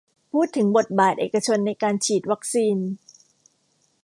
[0.33, 2.77] พูดถึงบทบาทเอกชนในการฉีดวัคซีน